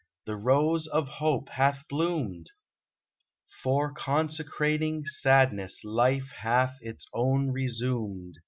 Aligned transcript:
The 0.25 0.35
rose 0.35 0.87
of 0.87 1.07
hope 1.07 1.49
hath 1.49 1.83
bloomed! 1.87 2.49
For, 3.61 3.93
consecrating 3.93 5.05
sadness, 5.05 5.83
Life 5.83 6.31
hath 6.39 6.79
its 6.81 7.05
own 7.13 7.51
resumed. 7.51 8.39